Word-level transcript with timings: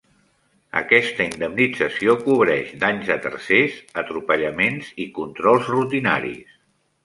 Aquesta 0.79 1.27
indemnització 1.27 2.15
cobreix 2.23 2.73
danys 2.85 3.13
a 3.17 3.19
tercers, 3.27 3.77
atropellaments 4.05 4.93
i 5.07 5.11
controls 5.23 5.73
rutinaris. 5.79 6.61